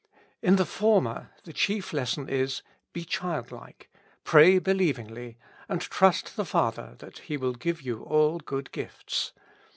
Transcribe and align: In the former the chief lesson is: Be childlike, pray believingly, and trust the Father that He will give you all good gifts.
In 0.41 0.55
the 0.55 0.65
former 0.65 1.29
the 1.43 1.53
chief 1.53 1.93
lesson 1.93 2.27
is: 2.27 2.63
Be 2.91 3.05
childlike, 3.05 3.87
pray 4.23 4.57
believingly, 4.57 5.37
and 5.69 5.79
trust 5.79 6.35
the 6.35 6.43
Father 6.43 6.95
that 6.97 7.19
He 7.19 7.37
will 7.37 7.53
give 7.53 7.83
you 7.83 8.01
all 8.01 8.39
good 8.39 8.71
gifts. 8.71 9.31